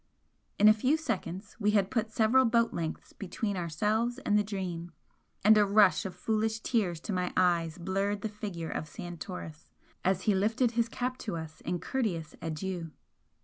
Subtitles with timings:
[0.57, 4.91] In a few seconds we had put several boat lengths between ourselves and the 'Dream,'
[5.45, 9.69] and a rush of foolish tears to my eyes blurred the figure of Santoris
[10.03, 12.89] as he lifted his cap to us in courteous adieu.